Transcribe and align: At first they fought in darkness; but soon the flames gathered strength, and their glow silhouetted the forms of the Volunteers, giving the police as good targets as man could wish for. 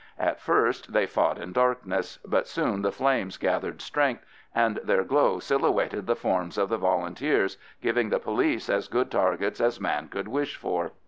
At 0.17 0.39
first 0.39 0.93
they 0.93 1.05
fought 1.05 1.37
in 1.37 1.51
darkness; 1.53 2.17
but 2.25 2.47
soon 2.47 2.81
the 2.81 2.91
flames 2.91 3.37
gathered 3.37 3.83
strength, 3.83 4.25
and 4.55 4.77
their 4.83 5.03
glow 5.03 5.37
silhouetted 5.37 6.07
the 6.07 6.15
forms 6.15 6.57
of 6.57 6.69
the 6.69 6.77
Volunteers, 6.79 7.57
giving 7.83 8.09
the 8.09 8.17
police 8.17 8.67
as 8.67 8.87
good 8.87 9.11
targets 9.11 9.61
as 9.61 9.79
man 9.79 10.07
could 10.07 10.27
wish 10.27 10.55
for. 10.57 10.93